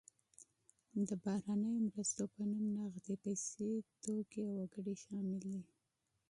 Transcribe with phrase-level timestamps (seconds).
[1.07, 3.69] د بهرنیو مرستو په نوم نغدې پیسې،
[4.03, 5.57] توکي او وګړي شامل دي.